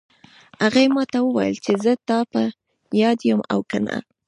هغې 0.61 0.85
ما 0.93 1.03
ته 1.11 1.19
وویل 1.23 1.55
چې 1.65 1.71
زه 1.83 1.91
د 1.97 2.01
تا 2.07 2.19
په 2.31 2.41
یاد 3.01 3.19
یم 3.29 3.41
او 3.53 3.59
که 3.69 3.77
نه 3.85 3.97